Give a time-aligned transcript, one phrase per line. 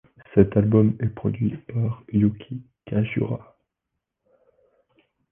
[0.33, 3.55] Cet album est produit par Yuki Kajiura.